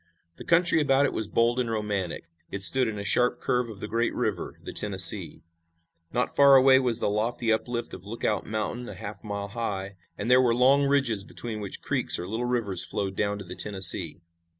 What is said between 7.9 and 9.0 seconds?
of Lookout Mountain, a